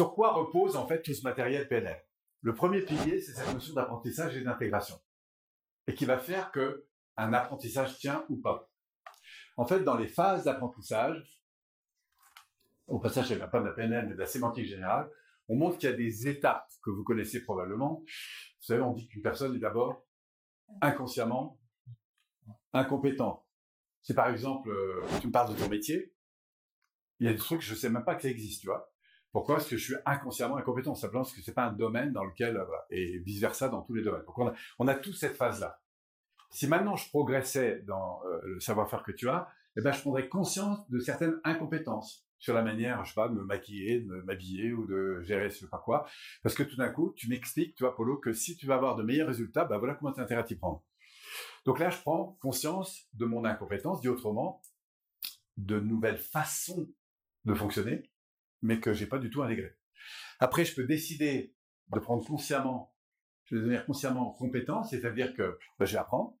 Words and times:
Sur 0.00 0.14
quoi 0.14 0.32
repose 0.32 0.76
en 0.76 0.86
fait 0.86 1.02
tout 1.02 1.12
ce 1.12 1.22
matériel 1.24 1.68
PNL 1.68 2.02
Le 2.40 2.54
premier 2.54 2.80
pilier, 2.80 3.20
c'est 3.20 3.34
cette 3.34 3.52
notion 3.52 3.74
d'apprentissage 3.74 4.34
et 4.34 4.40
d'intégration, 4.40 4.98
et 5.86 5.92
qui 5.92 6.06
va 6.06 6.16
faire 6.16 6.50
que 6.52 6.86
un 7.18 7.34
apprentissage 7.34 7.98
tient 7.98 8.24
ou 8.30 8.38
pas. 8.38 8.72
En 9.58 9.66
fait, 9.66 9.80
dans 9.80 9.98
les 9.98 10.08
phases 10.08 10.44
d'apprentissage, 10.44 11.42
au 12.86 12.98
passage, 12.98 13.28
je 13.28 13.34
pas 13.34 13.60
de 13.60 13.66
la 13.66 13.72
PNL, 13.72 14.08
mais 14.08 14.14
de 14.14 14.18
la 14.20 14.26
sémantique 14.26 14.64
générale, 14.64 15.10
on 15.48 15.56
montre 15.56 15.76
qu'il 15.76 15.90
y 15.90 15.92
a 15.92 15.96
des 15.96 16.28
étapes 16.28 16.70
que 16.82 16.88
vous 16.88 17.04
connaissez 17.04 17.44
probablement. 17.44 17.96
Vous 18.00 18.64
savez, 18.64 18.80
on 18.80 18.94
dit 18.94 19.06
qu'une 19.06 19.20
personne 19.20 19.54
est 19.54 19.58
d'abord 19.58 20.06
inconsciemment 20.80 21.60
incompétente. 22.72 23.44
C'est 24.00 24.14
par 24.14 24.30
exemple, 24.30 24.70
euh, 24.70 25.04
tu 25.20 25.26
me 25.26 25.32
parles 25.32 25.54
de 25.54 25.60
ton 25.60 25.68
métier, 25.68 26.14
il 27.18 27.26
y 27.26 27.28
a 27.28 27.32
des 27.32 27.38
trucs, 27.38 27.60
je 27.60 27.74
sais 27.74 27.90
même 27.90 28.06
pas 28.06 28.14
que 28.14 28.22
ça 28.22 28.30
existe, 28.30 28.62
tu 28.62 28.68
vois. 28.68 28.89
Pourquoi? 29.32 29.56
Parce 29.56 29.68
que 29.68 29.76
je 29.76 29.84
suis 29.84 29.94
inconsciemment 30.06 30.56
incompétent, 30.56 30.94
simplement 30.94 31.22
parce 31.22 31.34
que 31.34 31.42
c'est 31.42 31.54
pas 31.54 31.66
un 31.66 31.72
domaine 31.72 32.12
dans 32.12 32.24
lequel, 32.24 32.56
euh, 32.56 32.64
et 32.90 33.18
vice 33.18 33.40
versa 33.40 33.68
dans 33.68 33.82
tous 33.82 33.94
les 33.94 34.02
domaines. 34.02 34.24
Donc 34.26 34.38
on 34.38 34.48
a, 34.48 34.54
on 34.78 34.86
tous 35.00 35.12
cette 35.12 35.36
phase-là. 35.36 35.80
Si 36.50 36.66
maintenant 36.66 36.96
je 36.96 37.08
progressais 37.08 37.82
dans 37.86 38.20
euh, 38.24 38.40
le 38.44 38.60
savoir-faire 38.60 39.02
que 39.04 39.12
tu 39.12 39.28
as, 39.28 39.48
eh 39.76 39.82
ben 39.82 39.92
je 39.92 40.00
prendrais 40.00 40.28
conscience 40.28 40.88
de 40.90 40.98
certaines 40.98 41.40
incompétences 41.44 42.26
sur 42.38 42.54
la 42.54 42.62
manière, 42.62 43.04
je 43.04 43.10
sais 43.10 43.14
pas, 43.14 43.28
de 43.28 43.34
me 43.34 43.44
maquiller, 43.44 44.00
de 44.00 44.22
m'habiller 44.22 44.72
ou 44.72 44.86
de 44.86 45.20
gérer 45.20 45.50
je 45.50 45.58
sais 45.58 45.68
pas 45.68 45.78
quoi. 45.78 46.06
Parce 46.42 46.54
que 46.54 46.62
tout 46.62 46.76
d'un 46.76 46.88
coup, 46.88 47.12
tu 47.14 47.28
m'expliques, 47.28 47.76
tu 47.76 47.84
vois, 47.84 47.94
Polo, 47.94 48.16
que 48.16 48.32
si 48.32 48.56
tu 48.56 48.66
vas 48.66 48.74
avoir 48.76 48.96
de 48.96 49.02
meilleurs 49.02 49.28
résultats, 49.28 49.64
bah 49.64 49.78
voilà 49.78 49.94
comment 49.94 50.12
tu 50.12 50.20
as 50.20 50.24
intérêt 50.24 50.40
à 50.40 50.44
t'y 50.44 50.56
prendre. 50.56 50.82
Donc 51.64 51.78
là, 51.78 51.90
je 51.90 52.00
prends 52.00 52.38
conscience 52.40 53.06
de 53.12 53.26
mon 53.26 53.44
incompétence, 53.44 54.00
dit 54.00 54.08
autrement, 54.08 54.62
de 55.58 55.78
nouvelles 55.78 56.18
façons 56.18 56.88
de 57.44 57.54
fonctionner, 57.54 58.10
mais 58.62 58.80
que 58.80 58.92
j'ai 58.92 59.06
pas 59.06 59.18
du 59.18 59.30
tout 59.30 59.42
intégré. 59.42 59.76
Après, 60.38 60.64
je 60.64 60.74
peux 60.74 60.84
décider 60.84 61.54
de 61.88 61.98
prendre 61.98 62.24
consciemment, 62.24 62.94
je 63.44 63.56
vais 63.56 63.62
devenir 63.62 63.84
consciemment 63.84 64.32
compétent, 64.32 64.82
c'est-à-dire 64.84 65.34
que 65.34 65.58
bah, 65.78 65.84
je 65.84 65.92
vais 65.92 65.98
apprendre. 65.98 66.36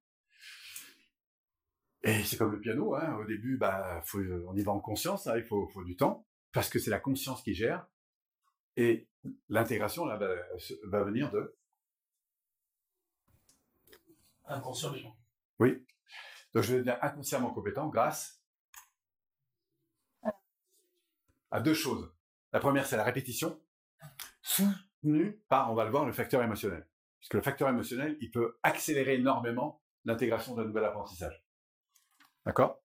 Et 2.02 2.22
c'est 2.24 2.36
comme 2.36 2.52
le 2.52 2.60
piano, 2.60 2.94
hein, 2.94 3.16
au 3.16 3.24
début, 3.24 3.58
bah, 3.58 4.00
faut, 4.04 4.20
on 4.20 4.56
y 4.56 4.62
va 4.62 4.72
en 4.72 4.80
conscience, 4.80 5.26
hein, 5.26 5.36
il 5.36 5.44
faut, 5.44 5.68
faut 5.68 5.84
du 5.84 5.96
temps, 5.96 6.26
parce 6.52 6.70
que 6.70 6.78
c'est 6.78 6.90
la 6.90 7.00
conscience 7.00 7.42
qui 7.42 7.54
gère. 7.54 7.86
Et 8.76 9.08
l'intégration 9.48 10.06
là 10.06 10.16
va, 10.16 10.34
va 10.84 11.04
venir 11.04 11.30
de 11.30 11.56
inconsciemment. 14.46 15.16
Oui. 15.58 15.84
Donc 16.54 16.64
je 16.64 16.72
vais 16.72 16.78
devenir 16.78 16.98
inconsciemment 17.02 17.52
compétent 17.52 17.88
grâce 17.88 18.42
à 21.50 21.60
deux 21.60 21.74
choses. 21.74 22.12
La 22.52 22.60
première, 22.60 22.86
c'est 22.86 22.96
la 22.96 23.04
répétition, 23.04 23.60
soutenue 24.42 25.40
par, 25.48 25.70
on 25.70 25.74
va 25.74 25.84
le 25.84 25.90
voir, 25.90 26.04
le 26.04 26.12
facteur 26.12 26.42
émotionnel. 26.42 26.86
Puisque 27.20 27.34
le 27.34 27.42
facteur 27.42 27.68
émotionnel, 27.68 28.16
il 28.20 28.30
peut 28.30 28.58
accélérer 28.62 29.16
énormément 29.16 29.82
l'intégration 30.04 30.54
d'un 30.54 30.64
nouvel 30.64 30.84
apprentissage. 30.84 31.44
D'accord? 32.44 32.82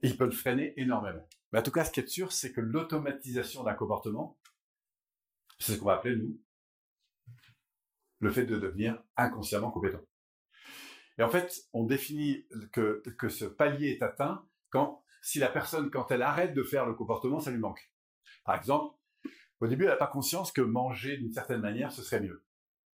Il 0.00 0.16
peut 0.16 0.24
le 0.24 0.30
freiner 0.30 0.72
énormément. 0.80 1.28
Mais 1.52 1.58
en 1.58 1.62
tout 1.62 1.72
cas, 1.72 1.84
ce 1.84 1.90
qui 1.90 2.00
est 2.00 2.06
sûr, 2.06 2.32
c'est 2.32 2.52
que 2.52 2.60
l'automatisation 2.60 3.64
d'un 3.64 3.74
comportement, 3.74 4.38
c'est 5.58 5.74
ce 5.74 5.78
qu'on 5.78 5.86
va 5.86 5.94
appeler, 5.94 6.16
nous, 6.16 6.40
le 8.20 8.30
fait 8.30 8.46
de 8.46 8.58
devenir 8.58 9.02
inconsciemment 9.16 9.70
compétent. 9.70 10.00
Et 11.18 11.22
en 11.22 11.28
fait, 11.28 11.68
on 11.72 11.84
définit 11.84 12.46
que, 12.72 13.02
que 13.18 13.28
ce 13.28 13.44
palier 13.44 13.90
est 13.90 14.02
atteint 14.02 14.48
quand, 14.70 15.03
si 15.24 15.38
la 15.38 15.48
personne, 15.48 15.90
quand 15.90 16.10
elle 16.10 16.20
arrête 16.20 16.52
de 16.52 16.62
faire 16.62 16.84
le 16.84 16.92
comportement, 16.92 17.40
ça 17.40 17.50
lui 17.50 17.58
manque. 17.58 17.90
Par 18.44 18.56
exemple, 18.56 18.94
au 19.60 19.66
début, 19.66 19.84
elle 19.84 19.90
n'a 19.90 19.96
pas 19.96 20.06
conscience 20.06 20.52
que 20.52 20.60
manger 20.60 21.16
d'une 21.16 21.32
certaine 21.32 21.62
manière, 21.62 21.90
ce 21.92 22.02
serait 22.02 22.20
mieux. 22.20 22.44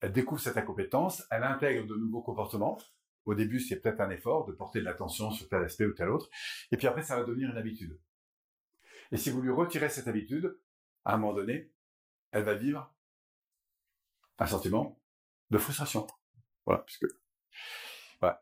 Elle 0.01 0.13
découvre 0.13 0.41
cette 0.41 0.57
incompétence, 0.57 1.25
elle 1.33 1.43
intègre 1.43 1.89
de 1.89 1.97
nouveaux 1.97 2.23
comportements. 2.23 2.79
Au 3.25 3.35
début, 3.35 3.59
c'est 3.59 3.81
peut-être 3.81 4.01
un 4.01 4.11
effort 4.11 4.47
de 4.47 4.53
porter 4.53 4.79
de 4.79 4.85
l'attention 4.85 5.33
sur 5.33 5.49
tel 5.49 5.65
aspect 5.65 5.87
ou 5.87 5.93
tel 5.93 6.09
autre. 6.09 6.31
Et 6.71 6.77
puis 6.77 6.87
après, 6.87 7.03
ça 7.03 7.17
va 7.17 7.25
devenir 7.25 7.51
une 7.51 7.59
habitude. 7.59 7.99
Et 9.11 9.17
si 9.17 9.31
vous 9.31 9.43
lui 9.43 9.51
retirez 9.51 9.89
cette 9.89 10.07
habitude, 10.07 10.57
à 11.05 11.15
un 11.15 11.19
moment 11.19 11.35
donné, 11.35 11.73
elle 12.31 12.45
va 12.45 12.55
vivre 12.55 12.95
un 14.39 14.47
sentiment 14.47 15.01
de 15.51 15.59
frustration. 15.59 16.07
Voilà. 16.65 16.87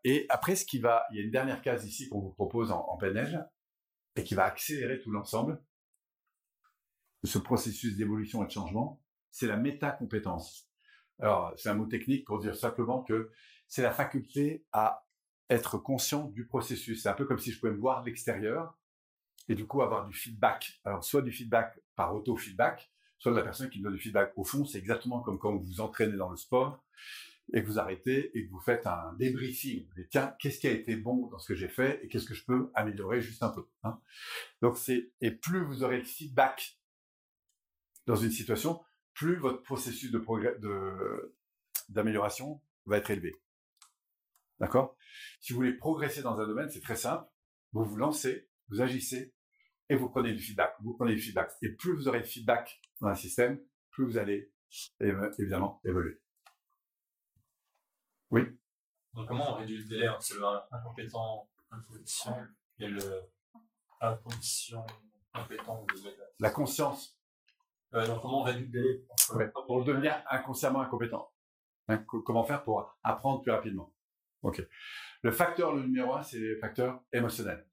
Et 0.04 0.26
après, 0.28 0.56
ce 0.56 0.66
qui 0.66 0.78
va, 0.78 1.06
il 1.10 1.16
y 1.16 1.20
a 1.20 1.24
une 1.24 1.30
dernière 1.30 1.62
case 1.62 1.86
ici 1.86 2.10
qu'on 2.10 2.20
vous 2.20 2.32
propose 2.32 2.70
en, 2.70 2.80
en 2.80 2.98
PNL 2.98 3.48
et 4.18 4.24
qui 4.24 4.34
va 4.34 4.44
accélérer 4.44 4.98
tout 4.98 5.12
l'ensemble 5.12 5.62
de 7.22 7.28
ce 7.28 7.38
processus 7.38 7.96
d'évolution 7.96 8.42
et 8.42 8.46
de 8.46 8.50
changement, 8.50 9.00
c'est 9.30 9.46
la 9.46 9.56
métacompétence. 9.56 10.68
Alors, 11.20 11.52
c'est 11.56 11.68
un 11.68 11.74
mot 11.74 11.86
technique 11.86 12.26
pour 12.26 12.40
dire 12.40 12.56
simplement 12.56 13.02
que 13.02 13.30
c'est 13.68 13.82
la 13.82 13.92
faculté 13.92 14.64
à 14.72 15.06
être 15.50 15.78
conscient 15.78 16.24
du 16.30 16.46
processus. 16.46 17.02
C'est 17.02 17.08
un 17.08 17.14
peu 17.14 17.26
comme 17.26 17.38
si 17.38 17.52
je 17.52 17.60
pouvais 17.60 17.72
me 17.72 17.78
voir 17.78 18.02
de 18.02 18.06
l'extérieur 18.06 18.76
et 19.48 19.54
du 19.54 19.66
coup 19.66 19.82
avoir 19.82 20.06
du 20.06 20.14
feedback. 20.14 20.80
Alors, 20.84 21.04
soit 21.04 21.22
du 21.22 21.30
feedback 21.30 21.78
par 21.94 22.12
auto-feedback, 22.12 22.90
soit 23.18 23.30
de 23.30 23.36
la 23.36 23.44
personne 23.44 23.70
qui 23.70 23.78
me 23.78 23.84
donne 23.84 23.94
du 23.94 24.00
feedback. 24.00 24.32
Au 24.36 24.42
fond, 24.42 24.64
c'est 24.64 24.78
exactement 24.78 25.20
comme 25.20 25.38
quand 25.38 25.52
vous 25.52 25.62
vous 25.62 25.80
entraînez 25.80 26.16
dans 26.16 26.30
le 26.30 26.36
sport 26.36 26.84
et 27.52 27.62
que 27.62 27.66
vous 27.66 27.78
arrêtez 27.78 28.36
et 28.36 28.46
que 28.46 28.50
vous 28.50 28.60
faites 28.60 28.86
un 28.86 29.14
débriefing. 29.18 29.86
Tiens, 30.10 30.34
qu'est-ce 30.38 30.58
qui 30.58 30.66
a 30.66 30.72
été 30.72 30.96
bon 30.96 31.28
dans 31.28 31.38
ce 31.38 31.48
que 31.48 31.54
j'ai 31.54 31.68
fait 31.68 32.04
et 32.04 32.08
qu'est-ce 32.08 32.26
que 32.26 32.34
je 32.34 32.44
peux 32.44 32.70
améliorer 32.74 33.20
juste 33.20 33.42
un 33.42 33.48
peu. 33.50 33.66
Hein 33.84 34.00
Donc 34.60 34.76
c'est 34.76 35.12
et 35.20 35.30
plus 35.30 35.64
vous 35.64 35.82
aurez 35.82 35.98
le 35.98 36.04
feedback 36.04 36.78
dans 38.06 38.16
une 38.16 38.30
situation, 38.30 38.80
plus 39.14 39.36
votre 39.36 39.62
processus 39.62 40.10
de 40.10 40.18
progrès 40.18 40.56
d'amélioration 41.88 42.62
va 42.86 42.98
être 42.98 43.10
élevé. 43.10 43.34
D'accord? 44.60 44.96
Si 45.40 45.52
vous 45.52 45.58
voulez 45.58 45.74
progresser 45.74 46.22
dans 46.22 46.40
un 46.40 46.46
domaine, 46.46 46.70
c'est 46.70 46.80
très 46.80 46.96
simple. 46.96 47.28
Vous 47.72 47.84
vous 47.84 47.96
lancez, 47.96 48.48
vous 48.68 48.80
agissez 48.80 49.34
et 49.88 49.94
vous 49.94 50.08
prenez 50.08 50.32
du 50.32 50.40
feedback. 50.40 50.74
Vous 50.80 50.94
prenez 50.94 51.14
du 51.14 51.20
feedback. 51.20 51.52
Et 51.62 51.70
plus 51.70 51.94
vous 51.94 52.08
aurez 52.08 52.20
de 52.20 52.26
feedback 52.26 52.80
dans 53.00 53.08
un 53.08 53.14
système, 53.14 53.60
plus 53.90 54.04
vous 54.04 54.18
allez 54.18 54.52
évidemment 55.00 55.80
évoluer. 55.84 56.20
Oui. 58.30 58.42
Donc 59.14 59.26
comment 59.26 59.54
on 59.54 59.54
réduit 59.56 59.78
le 59.78 59.84
délai 59.84 60.08
entre 60.08 60.34
le 60.34 60.76
incompétent, 60.76 61.48
incompétent 61.70 62.38
et 62.78 62.88
le 62.88 63.22
inconscient, 64.00 64.86
compétent 65.34 65.86
La 66.38 66.50
conscience. 66.50 67.18
Euh, 67.94 68.06
donc 68.06 68.20
comment 68.22 68.40
on 68.40 68.44
réduit 68.44 68.66
le 68.66 68.70
délai 68.70 69.06
ouais, 69.34 69.50
Pour 69.66 69.84
devenir 69.84 70.22
inconsciemment 70.30 70.80
incompétent. 70.80 71.32
Hein, 71.88 72.04
comment 72.06 72.44
faire 72.44 72.62
pour 72.64 72.98
apprendre 73.02 73.42
plus 73.42 73.50
rapidement? 73.50 73.94
Ok. 74.42 74.62
Le 75.22 75.32
facteur 75.32 75.74
le 75.74 75.82
numéro 75.82 76.14
un, 76.14 76.22
c'est 76.22 76.38
le 76.38 76.58
facteur 76.58 77.02
émotionnel. 77.12 77.66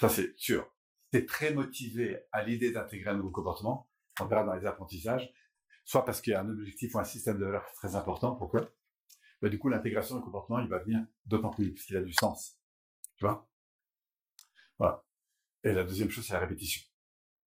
Ça, 0.00 0.08
c'est 0.08 0.36
sûr. 0.36 0.70
C'est 1.12 1.24
très 1.24 1.54
motivé 1.54 2.26
à 2.32 2.42
l'idée 2.42 2.72
d'intégrer 2.72 3.10
un 3.10 3.14
nouveau 3.14 3.30
comportement. 3.30 3.88
On 4.20 4.26
verra 4.26 4.44
dans 4.44 4.54
les 4.54 4.66
apprentissages 4.66 5.32
soit 5.86 6.04
parce 6.04 6.20
qu'il 6.20 6.32
y 6.32 6.36
a 6.36 6.40
un 6.42 6.50
objectif 6.50 6.94
ou 6.94 6.98
un 6.98 7.04
système 7.04 7.38
de 7.38 7.44
valeurs 7.46 7.72
très 7.74 7.94
important. 7.94 8.34
Pourquoi? 8.34 8.68
Bah, 9.40 9.48
Du 9.48 9.58
coup, 9.58 9.68
l'intégration 9.68 10.16
du 10.16 10.22
comportement, 10.22 10.58
il 10.58 10.68
va 10.68 10.80
venir 10.80 11.00
d'autant 11.24 11.50
plus 11.50 11.72
parce 11.72 11.86
qu'il 11.86 11.96
a 11.96 12.02
du 12.02 12.12
sens. 12.12 12.58
Tu 13.16 13.24
vois? 13.24 13.48
Voilà. 14.78 15.02
Et 15.62 15.72
la 15.72 15.84
deuxième 15.84 16.10
chose, 16.10 16.26
c'est 16.26 16.34
la 16.34 16.40
répétition. 16.40 16.82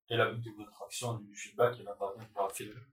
Et 0.10 0.18
la 0.18 0.32
boucle 0.32 0.58
de 0.58 0.66
contraction 0.66 1.20
du 1.20 1.36
feedback, 1.36 1.76
il 1.78 1.86
va 1.86 1.94
parvenir 1.94 2.28
par 2.30 2.48
le 2.48 2.54
feedback? 2.54 2.84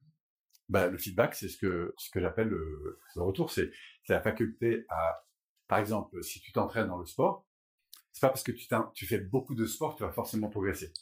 Bah, 0.69 0.89
le 0.89 0.99
feedback, 0.99 1.34
c'est 1.37 1.49
ce 1.49 1.57
que 1.57 1.95
ce 1.97 2.11
que 2.11 2.21
j'appelle 2.21 2.49
le, 2.49 3.01
le, 3.15 3.23
retour. 3.23 3.51
C'est 3.53 3.71
c'est 4.05 4.13
la 4.13 4.21
faculté 4.21 4.84
à, 4.89 5.25
par 5.69 5.78
exemple, 5.78 6.23
si 6.25 6.41
tu 6.41 6.53
t'entraînes 6.53 6.89
dans 6.89 6.99
le 6.99 7.07
sport, 7.07 7.47
c'est 8.13 8.21
pas 8.21 8.28
parce 8.28 8.43
que 8.43 8.53
tu 8.53 8.67
tu 8.95 9.07
fais 9.07 9.19
beaucoup 9.21 9.55
de 9.55 9.65
sport 9.65 9.93
que 9.95 9.99
tu 9.99 10.05
vas 10.05 10.13
forcément 10.13 10.49
progresser. 10.49 10.93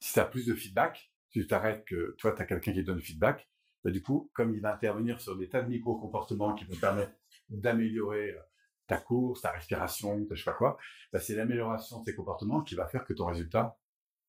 Si 0.00 0.14
tu 0.14 0.18
as 0.20 0.24
plus 0.24 0.46
de 0.46 0.54
feedback, 0.54 1.12
tu 1.30 1.46
t'arrêtes 1.46 1.84
que 1.84 2.16
toi, 2.18 2.32
tu 2.32 2.40
as 2.40 2.46
quelqu'un 2.46 2.72
qui 2.72 2.80
te 2.80 2.86
donne 2.86 2.96
le 2.96 3.02
feedback, 3.02 3.48
bah, 3.84 3.90
du 3.90 4.02
coup, 4.02 4.30
comme 4.34 4.54
il 4.54 4.60
va 4.60 4.74
intervenir 4.74 5.20
sur 5.20 5.36
des 5.36 5.48
tas 5.48 5.62
de 5.62 5.68
micro-comportements 5.68 6.54
qui 6.54 6.64
vont 6.64 6.76
permettre 6.76 7.12
d'améliorer 7.48 8.32
euh, 8.32 8.40
ta 8.86 8.96
course, 8.96 9.42
ta 9.42 9.52
respiration, 9.52 10.24
ta 10.26 10.34
je 10.34 10.42
sais 10.42 10.50
pas 10.50 10.56
quoi, 10.56 10.78
bah, 11.12 11.20
c'est 11.20 11.34
l'amélioration 11.34 12.00
de 12.00 12.04
ces 12.04 12.14
comportements 12.14 12.62
qui 12.62 12.74
va 12.74 12.86
faire 12.86 13.04
que 13.04 13.12
ton 13.12 13.26
résultat 13.26 13.78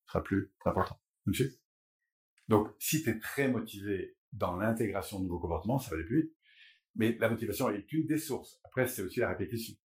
sera 0.06 0.24
plus 0.24 0.52
important. 0.66 1.00
Donc, 2.48 2.70
si 2.80 3.04
tu 3.04 3.10
es 3.10 3.20
très 3.20 3.48
motivé 3.48 4.18
dans 4.34 4.56
l'intégration 4.56 5.20
de 5.20 5.24
nouveaux 5.26 5.40
comportements, 5.40 5.80
ça 5.80 5.92
va 5.92 5.98
aller 5.98 6.06
plus 6.06 6.24
vite. 6.24 6.36
Mais 6.96 7.16
la 7.20 7.30
motivation 7.30 7.70
est 7.70 7.92
une 7.94 8.08
des 8.08 8.18
sources. 8.18 8.60
Après, 8.64 8.88
c'est 8.88 9.04
aussi 9.04 9.20
la 9.20 9.30
répétition. 9.30 9.76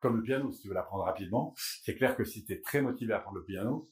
Comme 0.00 0.16
le 0.16 0.22
piano, 0.22 0.52
si 0.52 0.60
tu 0.60 0.68
veux 0.68 0.74
l'apprendre 0.74 1.04
rapidement, 1.04 1.54
c'est 1.56 1.94
clair 1.94 2.14
que 2.14 2.24
si 2.24 2.44
tu 2.44 2.52
es 2.52 2.60
très 2.60 2.82
motivé 2.82 3.14
à 3.14 3.18
apprendre 3.18 3.38
le 3.38 3.44
piano, 3.44 3.90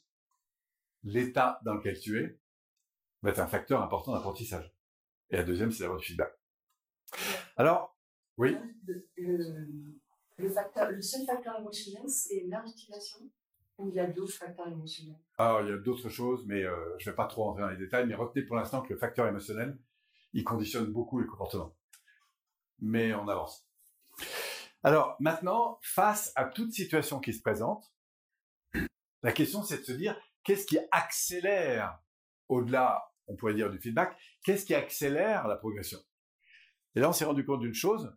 l'état 1.04 1.58
dans 1.64 1.74
lequel 1.74 1.98
tu 1.98 2.18
es 2.18 2.38
va 3.22 3.30
être 3.30 3.40
un 3.40 3.46
facteur 3.46 3.82
important 3.82 4.12
d'apprentissage. 4.12 4.72
Et 5.32 5.36
la 5.36 5.44
deuxième, 5.44 5.72
c'est 5.72 5.82
d'avoir 5.82 5.98
du 5.98 6.06
feedback. 6.06 6.32
Alors, 7.56 7.96
oui. 8.36 8.56
Le, 9.16 9.98
le, 10.36 10.48
facteur, 10.50 10.90
le 10.90 11.00
seul 11.00 11.24
facteur 11.24 11.58
émotionnel, 11.58 12.08
c'est 12.08 12.44
l'investigation. 12.46 13.18
Ou 13.78 13.88
il 13.88 13.94
y 13.94 14.00
a 14.00 14.06
d'autres 14.06 14.34
facteurs 14.34 14.68
émotionnels? 14.68 15.18
Alors, 15.38 15.62
il 15.62 15.70
y 15.70 15.72
a 15.72 15.78
d'autres 15.78 16.10
choses, 16.10 16.44
mais 16.46 16.62
euh, 16.62 16.76
je 16.98 17.08
ne 17.08 17.12
vais 17.12 17.16
pas 17.16 17.26
trop 17.26 17.44
rentrer 17.44 17.62
dans 17.62 17.70
les 17.70 17.78
détails, 17.78 18.06
mais 18.06 18.14
retenez 18.14 18.44
pour 18.44 18.56
l'instant 18.56 18.82
que 18.82 18.92
le 18.92 18.98
facteur 18.98 19.26
émotionnel, 19.26 19.78
il 20.34 20.44
conditionne 20.44 20.86
beaucoup 20.86 21.18
les 21.18 21.26
comportements. 21.26 21.74
Mais 22.80 23.14
on 23.14 23.26
avance. 23.28 23.66
Alors, 24.82 25.16
maintenant, 25.20 25.78
face 25.82 26.32
à 26.36 26.44
toute 26.44 26.72
situation 26.72 27.20
qui 27.20 27.32
se 27.32 27.40
présente, 27.40 27.90
la 29.22 29.32
question 29.32 29.62
c'est 29.62 29.78
de 29.78 29.84
se 29.84 29.92
dire, 29.92 30.20
qu'est-ce 30.44 30.66
qui 30.66 30.78
accélère, 30.90 31.98
au-delà, 32.48 33.11
on 33.26 33.36
pourrait 33.36 33.54
dire, 33.54 33.70
du 33.70 33.78
feedback, 33.78 34.16
qu'est-ce 34.44 34.66
qui 34.66 34.74
accélère 34.74 35.48
la 35.48 35.56
progression? 35.56 35.98
Et 36.94 37.00
là, 37.00 37.08
on 37.08 37.12
s'est 37.12 37.24
rendu 37.24 37.44
compte 37.44 37.60
d'une 37.60 37.74
chose, 37.74 38.14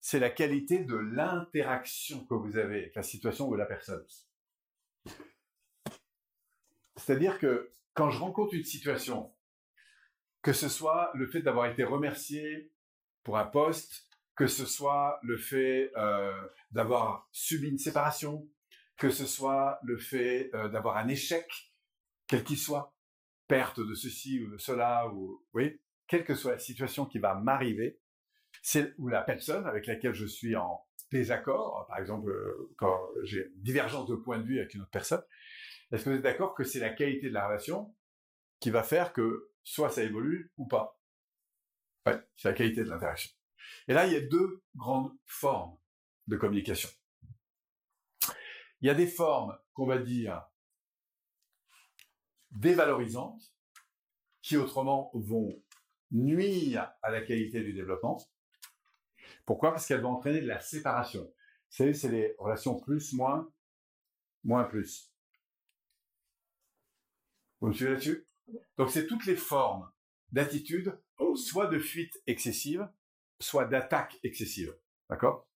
c'est 0.00 0.18
la 0.18 0.30
qualité 0.30 0.84
de 0.84 0.96
l'interaction 0.96 2.24
que 2.26 2.34
vous 2.34 2.56
avez 2.56 2.78
avec 2.78 2.94
la 2.96 3.02
situation 3.02 3.48
ou 3.48 3.54
la 3.54 3.66
personne. 3.66 4.04
C'est-à-dire 6.96 7.38
que 7.38 7.72
quand 7.94 8.10
je 8.10 8.18
rencontre 8.18 8.54
une 8.54 8.64
situation, 8.64 9.32
que 10.42 10.52
ce 10.52 10.68
soit 10.68 11.10
le 11.14 11.28
fait 11.28 11.40
d'avoir 11.40 11.66
été 11.66 11.84
remercié 11.84 12.72
pour 13.22 13.38
un 13.38 13.46
poste, 13.46 14.08
que 14.34 14.46
ce 14.46 14.66
soit 14.66 15.20
le 15.22 15.36
fait 15.36 15.92
euh, 15.96 16.32
d'avoir 16.72 17.28
subi 17.30 17.68
une 17.68 17.78
séparation, 17.78 18.48
que 18.96 19.10
ce 19.10 19.26
soit 19.26 19.78
le 19.84 19.98
fait 19.98 20.50
euh, 20.54 20.68
d'avoir 20.68 20.96
un 20.96 21.08
échec, 21.08 21.72
quel 22.26 22.42
qu'il 22.42 22.58
soit, 22.58 22.91
perte 23.52 23.80
de 23.80 23.94
ceci 23.94 24.40
ou 24.42 24.50
de 24.50 24.56
cela, 24.56 25.12
ou 25.12 25.44
oui, 25.52 25.78
quelle 26.06 26.24
que 26.24 26.34
soit 26.34 26.52
la 26.52 26.58
situation 26.58 27.04
qui 27.04 27.18
va 27.18 27.34
m'arriver, 27.34 28.00
c'est 28.62 28.94
ou 28.96 29.08
la 29.08 29.20
personne 29.20 29.66
avec 29.66 29.86
laquelle 29.86 30.14
je 30.14 30.24
suis 30.24 30.56
en 30.56 30.82
désaccord, 31.10 31.84
par 31.86 31.98
exemple 31.98 32.30
euh, 32.30 32.72
quand 32.78 32.98
j'ai 33.24 33.52
divergence 33.56 34.08
de 34.08 34.14
point 34.14 34.38
de 34.38 34.44
vue 34.44 34.58
avec 34.58 34.72
une 34.72 34.80
autre 34.80 34.90
personne, 34.90 35.22
est-ce 35.90 36.02
que 36.02 36.08
vous 36.08 36.16
êtes 36.16 36.22
d'accord 36.22 36.54
que 36.54 36.64
c'est 36.64 36.80
la 36.80 36.88
qualité 36.88 37.28
de 37.28 37.34
la 37.34 37.46
relation 37.46 37.94
qui 38.58 38.70
va 38.70 38.82
faire 38.82 39.12
que 39.12 39.50
soit 39.64 39.90
ça 39.90 40.02
évolue 40.02 40.50
ou 40.56 40.66
pas? 40.66 40.98
Ouais, 42.06 42.18
c'est 42.36 42.48
la 42.48 42.54
qualité 42.54 42.82
de 42.84 42.88
l'interaction. 42.88 43.32
Et 43.86 43.92
là, 43.92 44.06
il 44.06 44.14
y 44.14 44.16
a 44.16 44.22
deux 44.22 44.62
grandes 44.74 45.12
formes 45.26 45.76
de 46.26 46.38
communication. 46.38 46.88
Il 48.80 48.86
y 48.86 48.90
a 48.90 48.94
des 48.94 49.06
formes 49.06 49.58
qu'on 49.74 49.84
va 49.84 49.98
dire 49.98 50.42
dévalorisantes, 52.52 53.52
qui 54.40 54.56
autrement 54.56 55.10
vont 55.14 55.62
nuire 56.10 56.92
à 57.02 57.10
la 57.10 57.22
qualité 57.22 57.62
du 57.62 57.72
développement. 57.72 58.20
Pourquoi? 59.46 59.70
Parce 59.70 59.86
qu'elles 59.86 60.00
vont 60.00 60.10
entraîner 60.10 60.40
de 60.40 60.46
la 60.46 60.60
séparation. 60.60 61.22
Vous 61.22 61.76
savez, 61.76 61.94
c'est 61.94 62.10
les 62.10 62.34
relations 62.38 62.78
plus, 62.78 63.12
moins, 63.12 63.50
moins, 64.44 64.64
plus. 64.64 65.12
Vous 67.60 67.68
me 67.68 67.72
suivez 67.72 67.92
là-dessus? 67.92 68.26
Donc 68.76 68.90
c'est 68.90 69.06
toutes 69.06 69.26
les 69.26 69.36
formes 69.36 69.90
d'attitude, 70.32 71.00
soit 71.36 71.68
de 71.68 71.78
fuite 71.78 72.20
excessive, 72.26 72.88
soit 73.40 73.64
d'attaque 73.64 74.18
excessive. 74.22 74.76
D'accord? 75.08 75.48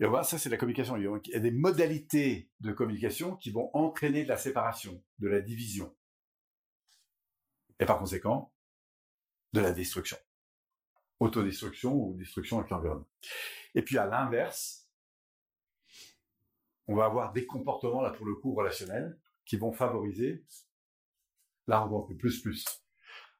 Et 0.00 0.06
on 0.06 0.10
voit, 0.10 0.22
ça 0.22 0.38
c'est 0.38 0.48
la 0.48 0.56
communication. 0.56 0.96
Il 0.96 1.32
y 1.32 1.34
a 1.34 1.40
des 1.40 1.50
modalités 1.50 2.50
de 2.60 2.72
communication 2.72 3.36
qui 3.36 3.50
vont 3.50 3.70
entraîner 3.74 4.22
de 4.22 4.28
la 4.28 4.36
séparation, 4.36 5.02
de 5.18 5.28
la 5.28 5.40
division. 5.40 5.94
Et 7.80 7.86
par 7.86 7.98
conséquent, 7.98 8.52
de 9.52 9.60
la 9.60 9.72
destruction. 9.72 10.16
Autodestruction 11.20 11.94
ou 11.94 12.14
destruction 12.14 12.58
avec 12.58 12.70
l'environnement. 12.70 13.08
Et 13.74 13.82
puis 13.82 13.98
à 13.98 14.06
l'inverse, 14.06 14.88
on 16.86 16.94
va 16.94 17.04
avoir 17.04 17.32
des 17.32 17.44
comportements, 17.46 18.00
là 18.00 18.10
pour 18.10 18.26
le 18.26 18.34
coup, 18.34 18.54
relationnels, 18.54 19.18
qui 19.44 19.56
vont 19.56 19.72
favoriser 19.72 20.44
la 21.66 21.80
rencontre, 21.80 22.14
plus 22.14 22.40
plus. 22.40 22.64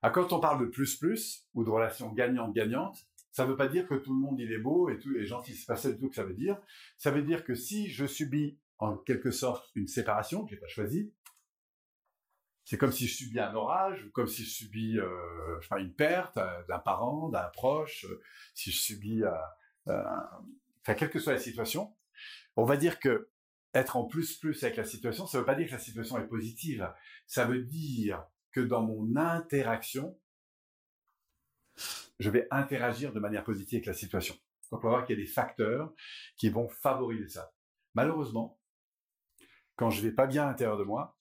Ah, 0.02 0.10
quand 0.10 0.32
on 0.32 0.40
parle 0.40 0.60
de 0.60 0.70
plus 0.70 0.96
plus 0.96 1.48
ou 1.54 1.64
de 1.64 1.70
relation 1.70 2.12
gagnante-gagnante, 2.12 3.08
ça 3.30 3.44
ne 3.44 3.50
veut 3.50 3.56
pas 3.56 3.68
dire 3.68 3.86
que 3.86 3.94
tout 3.94 4.12
le 4.12 4.20
monde 4.20 4.38
il 4.40 4.52
est 4.52 4.58
beau 4.58 4.88
et 4.88 4.98
tout 4.98 5.14
est 5.16 5.26
gentil. 5.26 5.54
C'est 5.54 5.66
pas 5.66 5.76
ça 5.76 5.90
du 5.90 5.98
tout 5.98 6.08
que 6.08 6.16
ça 6.16 6.24
veut 6.24 6.34
dire. 6.34 6.58
Ça 6.96 7.10
veut 7.10 7.22
dire 7.22 7.44
que 7.44 7.54
si 7.54 7.88
je 7.88 8.06
subis 8.06 8.58
en 8.78 8.96
quelque 8.96 9.30
sorte 9.30 9.70
une 9.74 9.88
séparation 9.88 10.44
que 10.44 10.50
j'ai 10.50 10.56
pas 10.56 10.68
choisie, 10.68 11.12
c'est 12.68 12.76
comme 12.76 12.92
si 12.92 13.06
je 13.06 13.16
subis 13.16 13.40
un 13.40 13.54
orage 13.54 14.04
ou 14.04 14.10
comme 14.10 14.26
si 14.26 14.44
je 14.44 14.50
subis 14.50 14.98
euh, 14.98 15.58
une 15.78 15.94
perte 15.94 16.36
euh, 16.36 16.62
d'un 16.68 16.78
parent, 16.78 17.30
d'un 17.30 17.48
proche, 17.48 18.04
euh, 18.04 18.20
si 18.52 18.70
je 18.70 18.78
subis, 18.78 19.22
enfin 19.86 20.94
quelle 20.94 21.08
que 21.08 21.18
soit 21.18 21.32
la 21.32 21.38
situation, 21.38 21.96
on 22.56 22.64
va 22.64 22.76
dire 22.76 23.00
que 23.00 23.30
être 23.72 23.96
en 23.96 24.04
plus 24.04 24.36
plus 24.36 24.62
avec 24.64 24.76
la 24.76 24.84
situation, 24.84 25.26
ça 25.26 25.38
ne 25.38 25.42
veut 25.42 25.46
pas 25.46 25.54
dire 25.54 25.66
que 25.66 25.72
la 25.72 25.78
situation 25.78 26.18
est 26.18 26.26
positive. 26.26 26.92
Ça 27.26 27.46
veut 27.46 27.62
dire 27.62 28.22
que 28.52 28.60
dans 28.60 28.82
mon 28.82 29.16
interaction, 29.16 30.18
je 32.18 32.30
vais 32.30 32.46
interagir 32.50 33.12
de 33.12 33.20
manière 33.20 33.44
positive 33.44 33.78
avec 33.78 33.86
la 33.86 33.94
situation. 33.94 34.36
On 34.70 34.76
va 34.76 34.88
voir 34.88 35.04
qu'il 35.04 35.18
y 35.18 35.22
a 35.22 35.24
des 35.24 35.30
facteurs 35.30 35.92
qui 36.36 36.50
vont 36.50 36.68
favoriser 36.68 37.28
ça. 37.28 37.52
Malheureusement, 37.94 38.58
quand 39.76 39.90
je 39.90 40.02
vais 40.02 40.12
pas 40.12 40.26
bien 40.26 40.44
à 40.44 40.46
l'intérieur 40.46 40.76
de 40.76 40.84
moi, 40.84 41.16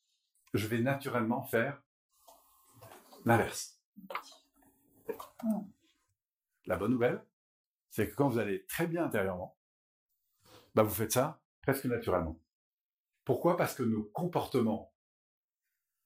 je 0.54 0.68
vais 0.68 0.80
naturellement 0.80 1.44
faire 1.44 1.82
l'inverse. 3.26 3.80
La 6.66 6.76
bonne 6.76 6.92
nouvelle, 6.92 7.24
c'est 7.90 8.10
que 8.10 8.16
quand 8.16 8.30
vous 8.30 8.40
allez 8.40 8.66
très 8.66 8.88
bien 8.88 9.06
intérieurement, 9.06 9.58
bah 10.76 10.84
vous 10.84 10.94
faites 10.94 11.14
ça 11.14 11.42
presque 11.62 11.86
naturellement. 11.86 12.40
Pourquoi? 13.24 13.58
Parce 13.58 13.76
que 13.76 13.84
nos 13.84 14.04
comportements 14.04 14.94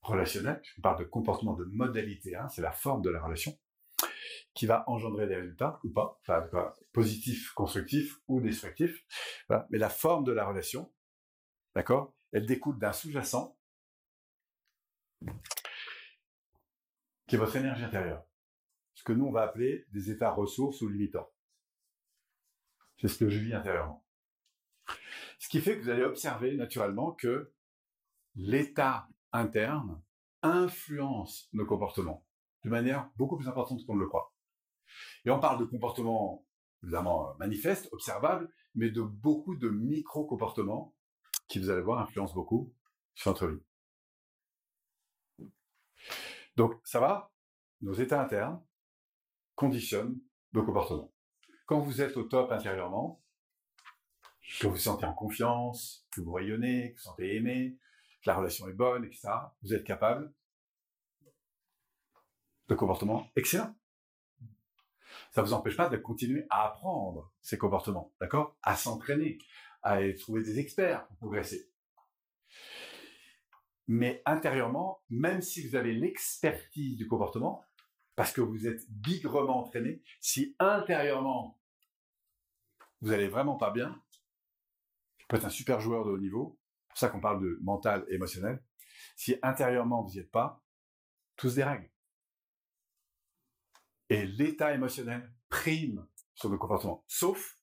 relationnels, 0.02 0.60
je 0.62 0.80
parle 0.80 0.98
de 0.98 1.04
comportement 1.04 1.54
de 1.54 1.64
modalité, 1.64 2.34
hein, 2.34 2.48
c'est 2.48 2.62
la 2.62 2.72
forme 2.72 3.02
de 3.02 3.10
la 3.10 3.22
relation, 3.22 3.56
qui 4.54 4.66
va 4.66 4.84
engendrer 4.88 5.26
des 5.26 5.36
résultats 5.36 5.80
ou 5.84 5.90
pas, 5.90 6.18
enfin 6.20 6.46
positifs, 6.92 7.52
constructifs 7.52 8.20
ou 8.28 8.40
destructifs. 8.40 9.04
Mais 9.70 9.78
la 9.78 9.88
forme 9.88 10.24
de 10.24 10.32
la 10.32 10.46
relation, 10.46 10.92
d'accord, 11.74 12.14
elle 12.32 12.46
découle 12.46 12.78
d'un 12.78 12.92
sous-jacent 12.92 13.56
qui 17.26 17.36
est 17.36 17.38
votre 17.38 17.56
énergie 17.56 17.84
intérieure. 17.84 18.24
Ce 18.94 19.04
que 19.04 19.12
nous 19.12 19.24
on 19.24 19.32
va 19.32 19.42
appeler 19.42 19.86
des 19.90 20.10
états 20.10 20.30
ressources 20.30 20.82
ou 20.82 20.88
limitants. 20.88 21.30
C'est 22.98 23.08
ce 23.08 23.18
que 23.18 23.28
je 23.28 23.38
vis 23.38 23.54
intérieurement. 23.54 24.04
Ce 25.38 25.48
qui 25.48 25.60
fait 25.60 25.76
que 25.76 25.82
vous 25.82 25.90
allez 25.90 26.04
observer 26.04 26.56
naturellement 26.56 27.12
que 27.12 27.52
l'état 28.34 29.08
interne 29.32 30.02
influence 30.42 31.48
nos 31.52 31.66
comportements 31.66 32.26
de 32.64 32.70
manière 32.70 33.10
beaucoup 33.16 33.36
plus 33.36 33.48
importante 33.48 33.84
qu'on 33.86 33.94
ne 33.94 34.00
le 34.00 34.08
croit. 34.08 34.31
Et 35.24 35.30
on 35.30 35.40
parle 35.40 35.58
de 35.58 35.64
comportements 35.64 36.46
évidemment 36.82 37.34
manifestes, 37.38 37.88
observables, 37.92 38.52
mais 38.74 38.90
de 38.90 39.02
beaucoup 39.02 39.56
de 39.56 39.68
micro-comportements 39.68 40.94
qui, 41.48 41.58
vous 41.58 41.70
allez 41.70 41.82
voir, 41.82 42.00
influencent 42.00 42.34
beaucoup 42.34 42.72
sur 43.14 43.30
notre 43.30 43.46
vie. 43.48 43.62
Donc, 46.56 46.74
ça 46.84 47.00
va? 47.00 47.32
Nos 47.80 47.94
états 47.94 48.22
internes 48.22 48.62
conditionnent 49.54 50.18
nos 50.52 50.64
comportements. 50.64 51.12
Quand 51.66 51.80
vous 51.80 52.00
êtes 52.02 52.16
au 52.16 52.24
top 52.24 52.50
intérieurement, 52.52 53.22
que 54.60 54.66
vous 54.66 54.74
vous 54.74 54.78
sentez 54.78 55.06
en 55.06 55.14
confiance, 55.14 56.06
que 56.10 56.20
vous 56.20 56.32
rayonnez, 56.32 56.92
que 56.92 56.96
vous 56.96 56.96
vous 56.96 57.10
sentez 57.10 57.36
aimé, 57.36 57.78
que 58.22 58.30
la 58.30 58.36
relation 58.36 58.68
est 58.68 58.72
bonne, 58.72 59.04
etc., 59.04 59.28
vous 59.62 59.74
êtes 59.74 59.84
capable 59.84 60.32
de 62.68 62.74
comportements 62.74 63.30
excellents. 63.36 63.74
Ça 65.30 65.42
vous 65.42 65.52
empêche 65.52 65.76
pas 65.76 65.88
de 65.88 65.96
continuer 65.96 66.46
à 66.50 66.66
apprendre 66.66 67.32
ces 67.40 67.58
comportements, 67.58 68.12
d'accord? 68.20 68.56
À 68.62 68.76
s'entraîner, 68.76 69.38
à 69.82 69.98
trouver 70.18 70.42
des 70.42 70.58
experts 70.58 71.06
pour 71.06 71.16
progresser. 71.16 71.70
Mais 73.88 74.22
intérieurement, 74.26 75.02
même 75.10 75.42
si 75.42 75.66
vous 75.66 75.76
avez 75.76 75.92
l'expertise 75.92 76.96
du 76.96 77.06
comportement, 77.08 77.64
parce 78.14 78.32
que 78.32 78.40
vous 78.40 78.66
êtes 78.66 78.90
bigrement 78.90 79.60
entraîné, 79.60 80.02
si 80.20 80.54
intérieurement 80.58 81.58
vous 83.00 83.12
allez 83.12 83.28
vraiment 83.28 83.56
pas 83.56 83.70
bien, 83.70 84.00
peut 85.28 85.36
être 85.36 85.46
un 85.46 85.50
super 85.50 85.80
joueur 85.80 86.04
de 86.04 86.10
haut 86.10 86.18
niveau, 86.18 86.58
c'est 86.84 86.88
pour 86.88 86.98
ça 86.98 87.08
qu'on 87.08 87.20
parle 87.20 87.42
de 87.42 87.58
mental 87.62 88.04
et 88.08 88.14
émotionnel. 88.14 88.62
Si 89.16 89.36
intérieurement 89.42 90.02
vous 90.02 90.10
n'y 90.10 90.18
êtes 90.18 90.30
pas, 90.30 90.62
tout 91.36 91.50
se 91.50 91.56
dérègle. 91.56 91.90
Et 94.12 94.26
l'état 94.26 94.74
émotionnel 94.74 95.32
prime 95.48 96.06
sur 96.34 96.50
le 96.50 96.58
comportement, 96.58 97.04
sauf 97.08 97.58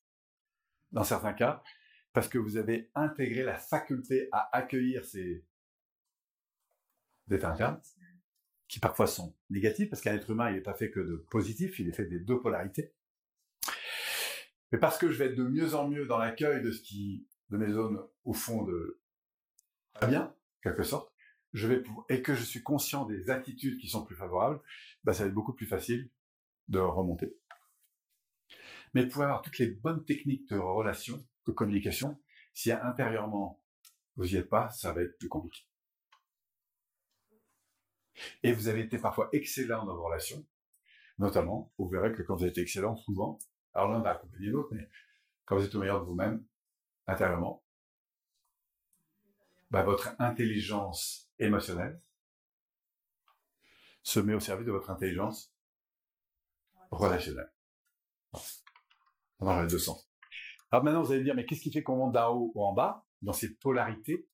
dans 0.91 1.03
certains 1.03 1.33
cas, 1.33 1.63
parce 2.13 2.27
que 2.27 2.37
vous 2.37 2.57
avez 2.57 2.89
intégré 2.95 3.43
la 3.43 3.57
faculté 3.57 4.29
à 4.31 4.49
accueillir 4.57 5.05
ces 5.05 5.45
états 7.29 7.51
internes, 7.51 7.81
qui 8.67 8.79
parfois 8.79 9.05
sont 9.05 9.35
négatifs, 9.49 9.89
parce 9.89 10.01
qu'un 10.01 10.15
être 10.15 10.29
humain, 10.31 10.49
il 10.49 10.55
n'est 10.55 10.61
pas 10.61 10.73
fait 10.73 10.89
que 10.89 10.99
de 10.99 11.17
positif, 11.29 11.79
il 11.79 11.87
est 11.89 11.93
fait 11.93 12.05
des 12.05 12.19
deux 12.19 12.39
polarités. 12.39 12.93
Mais 14.71 14.79
parce 14.79 14.97
que 14.97 15.11
je 15.11 15.17
vais 15.17 15.25
être 15.25 15.35
de 15.35 15.43
mieux 15.43 15.75
en 15.75 15.87
mieux 15.87 16.05
dans 16.05 16.17
l'accueil 16.17 16.63
de 16.63 16.71
ce 16.71 16.81
qui 16.81 17.27
de 17.49 17.57
mes 17.57 17.71
zones 17.71 17.99
au 18.25 18.33
fond 18.33 18.63
de 18.63 18.99
pas 19.99 20.07
bien, 20.07 20.35
quelque 20.61 20.83
sorte, 20.83 21.11
et 22.09 22.21
que 22.21 22.35
je 22.35 22.43
suis 22.43 22.61
conscient 22.61 23.05
des 23.05 23.29
attitudes 23.29 23.79
qui 23.79 23.87
sont 23.87 24.05
plus 24.05 24.15
favorables, 24.15 24.61
bah, 25.03 25.13
ça 25.13 25.23
va 25.23 25.29
être 25.29 25.33
beaucoup 25.35 25.53
plus 25.53 25.65
facile 25.65 26.09
de 26.69 26.79
remonter. 26.79 27.35
Mais 28.93 29.07
pour 29.07 29.23
avoir 29.23 29.41
toutes 29.41 29.57
les 29.59 29.67
bonnes 29.67 30.03
techniques 30.05 30.49
de 30.49 30.57
relation, 30.57 31.23
de 31.45 31.51
communication, 31.51 32.19
si 32.53 32.71
intérieurement 32.71 33.61
vous 34.15 34.25
n'y 34.25 34.35
êtes 34.35 34.49
pas, 34.49 34.69
ça 34.69 34.91
va 34.93 35.01
être 35.01 35.17
plus 35.17 35.29
compliqué. 35.29 35.63
Et 38.43 38.51
vous 38.51 38.67
avez 38.67 38.81
été 38.81 38.97
parfois 38.97 39.29
excellent 39.31 39.85
dans 39.85 39.95
vos 39.95 40.03
relations, 40.03 40.45
notamment, 41.19 41.71
vous 41.77 41.87
verrez 41.87 42.11
que 42.11 42.21
quand 42.21 42.35
vous 42.35 42.45
êtes 42.45 42.57
excellent, 42.57 42.95
souvent, 42.95 43.39
alors 43.73 43.91
l'un 43.91 44.01
va 44.01 44.11
accompagner 44.11 44.47
l'autre, 44.47 44.73
mais 44.73 44.89
quand 45.45 45.55
vous 45.55 45.63
êtes 45.63 45.75
au 45.75 45.79
meilleur 45.79 46.01
de 46.01 46.05
vous-même, 46.05 46.43
intérieurement, 47.07 47.63
bah, 49.71 49.83
votre 49.83 50.15
intelligence 50.19 51.31
émotionnelle 51.39 52.01
se 54.03 54.19
met 54.19 54.33
au 54.33 54.39
service 54.39 54.65
de 54.65 54.71
votre 54.71 54.89
intelligence 54.89 55.53
Ça 56.91 56.97
marche 59.45 59.61
les 59.61 59.67
deux 59.67 59.79
sens. 59.79 60.09
Alors 60.71 60.83
maintenant, 60.83 61.01
vous 61.01 61.11
allez 61.11 61.21
me 61.21 61.25
dire, 61.25 61.35
mais 61.35 61.45
qu'est-ce 61.45 61.61
qui 61.61 61.71
fait 61.71 61.83
qu'on 61.83 61.97
monte 61.97 62.13
d'en 62.13 62.33
haut 62.33 62.51
ou 62.55 62.63
en 62.63 62.73
bas, 62.73 63.05
dans 63.21 63.33
ces 63.33 63.55
polarités, 63.55 64.27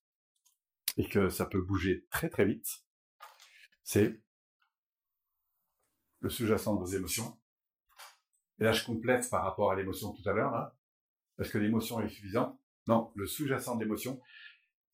et 0.98 1.08
que 1.08 1.30
ça 1.30 1.46
peut 1.46 1.62
bouger 1.62 2.06
très 2.10 2.30
très 2.30 2.46
vite? 2.46 2.68
C'est 3.84 4.22
le 6.20 6.30
sous-jacent 6.30 6.76
de 6.76 6.80
vos 6.80 6.88
émotions. 6.88 7.40
Et 8.60 8.64
là, 8.64 8.72
je 8.72 8.86
complète 8.86 9.30
par 9.30 9.44
rapport 9.44 9.72
à 9.72 9.76
l'émotion 9.76 10.14
tout 10.14 10.28
à 10.28 10.34
l'heure, 10.34 10.56
hein, 10.56 10.72
parce 11.38 11.50
que 11.50 11.58
l'émotion 11.58 12.02
est 12.02 12.10
suffisante. 12.10 12.60
Non, 12.88 13.12
le 13.16 13.28
sous-jacent 13.28 13.76
de 13.76 13.84
l'émotion, 13.84 14.22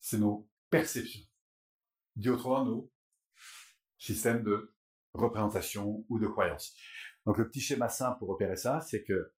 c'est 0.00 0.18
nos 0.18 0.48
perceptions. 0.68 1.26
Dit 2.16 2.28
autrement, 2.28 2.64
nos 2.64 2.92
systèmes 3.98 4.42
de 4.42 4.74
représentation 5.14 6.04
ou 6.08 6.18
de 6.18 6.26
croyance. 6.26 6.76
Donc 7.26 7.38
le 7.38 7.48
petit 7.48 7.60
schéma 7.60 7.88
simple 7.88 8.18
pour 8.18 8.28
repérer 8.28 8.56
ça, 8.56 8.80
c'est 8.80 9.02
que 9.02 9.32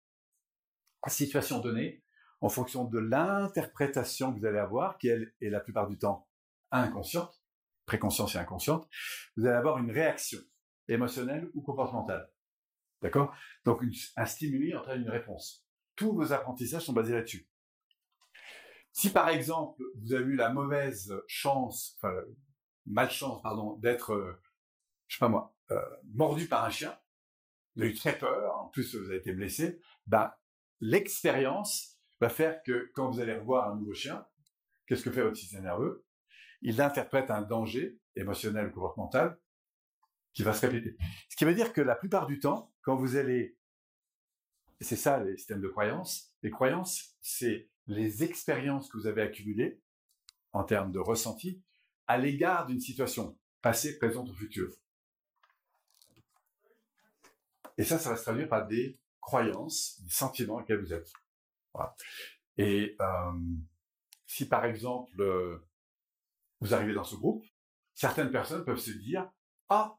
situation 1.10 1.60
donnée, 1.60 2.02
en 2.40 2.48
fonction 2.48 2.84
de 2.84 2.98
l'interprétation 2.98 4.32
que 4.32 4.38
vous 4.38 4.46
allez 4.46 4.58
avoir, 4.58 4.98
qui 4.98 5.08
elle 5.08 5.32
est 5.40 5.50
la 5.50 5.60
plupart 5.60 5.88
du 5.88 5.98
temps 5.98 6.28
inconsciente, 6.70 7.42
préconsciente 7.86 8.34
et 8.34 8.38
inconsciente, 8.38 8.88
vous 9.36 9.46
allez 9.46 9.56
avoir 9.56 9.78
une 9.78 9.90
réaction 9.90 10.40
émotionnelle 10.88 11.50
ou 11.54 11.62
comportementale. 11.62 12.30
D'accord? 13.02 13.34
Donc 13.64 13.82
un 14.16 14.26
stimuli 14.26 14.74
entraîne 14.74 15.02
une 15.02 15.10
réponse. 15.10 15.66
Tous 15.96 16.12
vos 16.12 16.32
apprentissages 16.32 16.84
sont 16.84 16.92
basés 16.92 17.14
là-dessus. 17.14 17.48
Si 18.92 19.10
par 19.10 19.28
exemple 19.28 19.82
vous 20.02 20.12
avez 20.12 20.24
eu 20.24 20.36
la 20.36 20.50
mauvaise 20.50 21.14
chance, 21.26 21.96
enfin 21.96 22.14
malchance 22.86 23.42
pardon, 23.42 23.76
d'être, 23.76 24.12
euh, 24.12 24.42
je 25.06 25.16
sais 25.16 25.20
pas 25.20 25.28
moi, 25.28 25.56
euh, 25.70 25.80
mordu 26.12 26.46
par 26.46 26.64
un 26.64 26.70
chien, 26.70 26.96
vous 27.74 27.82
avez 27.82 27.90
eu 27.90 27.94
très 27.94 28.18
peur, 28.18 28.56
en 28.58 28.68
plus 28.68 28.94
vous 28.94 29.06
avez 29.06 29.18
été 29.18 29.32
blessé, 29.32 29.80
ben 30.06 30.32
l'expérience 30.80 31.98
va 32.20 32.28
faire 32.28 32.62
que 32.62 32.90
quand 32.94 33.10
vous 33.10 33.20
allez 33.20 33.34
revoir 33.34 33.70
un 33.70 33.76
nouveau 33.76 33.94
chien, 33.94 34.26
qu'est-ce 34.86 35.02
que 35.02 35.10
fait 35.10 35.22
votre 35.22 35.36
système 35.36 35.64
nerveux? 35.64 36.04
Il 36.62 36.80
interprète 36.80 37.30
un 37.30 37.42
danger 37.42 37.98
émotionnel 38.16 38.68
ou 38.68 38.70
comportemental 38.70 39.38
qui 40.32 40.42
va 40.42 40.52
se 40.52 40.66
répéter. 40.66 40.96
Ce 41.28 41.36
qui 41.36 41.44
veut 41.44 41.54
dire 41.54 41.72
que 41.72 41.80
la 41.80 41.94
plupart 41.94 42.26
du 42.26 42.38
temps, 42.40 42.72
quand 42.82 42.96
vous 42.96 43.16
allez... 43.16 43.56
C'est 44.80 44.96
ça 44.96 45.22
les 45.22 45.36
systèmes 45.36 45.60
de 45.60 45.68
croyances. 45.68 46.32
Les 46.42 46.50
croyances, 46.50 47.16
c'est 47.20 47.70
les 47.86 48.24
expériences 48.24 48.88
que 48.88 48.98
vous 48.98 49.06
avez 49.06 49.22
accumulées 49.22 49.80
en 50.52 50.64
termes 50.64 50.90
de 50.90 50.98
ressenti 50.98 51.62
à 52.06 52.18
l'égard 52.18 52.66
d'une 52.66 52.80
situation 52.80 53.38
passée, 53.62 53.98
présente 53.98 54.28
ou 54.28 54.34
future. 54.34 54.74
Et 57.76 57.84
ça, 57.84 57.98
ça 57.98 58.10
va 58.10 58.16
se 58.16 58.22
traduire 58.22 58.48
par 58.48 58.66
des 58.66 58.98
croyances, 59.20 60.00
des 60.02 60.10
sentiments 60.10 60.56
auxquels 60.56 60.80
vous 60.80 60.92
êtes. 60.92 61.10
Voilà. 61.72 61.94
Et 62.56 62.96
euh, 63.00 63.32
si 64.26 64.48
par 64.48 64.64
exemple 64.64 65.20
euh, 65.20 65.58
vous 66.60 66.74
arrivez 66.74 66.94
dans 66.94 67.04
ce 67.04 67.16
groupe, 67.16 67.44
certaines 67.94 68.30
personnes 68.30 68.64
peuvent 68.64 68.78
se 68.78 68.92
dire 68.92 69.30
ah 69.68 69.98